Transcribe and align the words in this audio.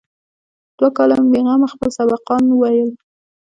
دوه 0.77 0.89
کاله 0.97 1.15
مې 1.19 1.27
بې 1.31 1.39
غمه 1.45 1.67
خپل 1.73 1.89
سبقان 1.97 2.43
وويل. 2.47 2.91